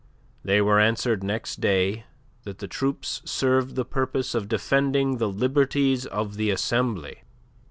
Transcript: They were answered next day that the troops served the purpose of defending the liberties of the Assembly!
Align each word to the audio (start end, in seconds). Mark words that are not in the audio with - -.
They 0.43 0.61
were 0.63 0.79
answered 0.79 1.23
next 1.23 1.59
day 1.59 2.05
that 2.41 2.57
the 2.57 2.67
troops 2.67 3.21
served 3.23 3.75
the 3.75 3.85
purpose 3.85 4.33
of 4.33 4.47
defending 4.47 5.17
the 5.19 5.29
liberties 5.29 6.07
of 6.07 6.37
the 6.37 6.49
Assembly! 6.49 7.21